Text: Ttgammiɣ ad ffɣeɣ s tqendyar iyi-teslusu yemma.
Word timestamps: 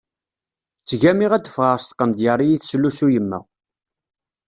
Ttgammiɣ 0.81 1.31
ad 1.33 1.49
ffɣeɣ 1.53 1.75
s 1.79 1.85
tqendyar 1.87 2.39
iyi-teslusu 2.41 3.07
yemma. 3.13 3.39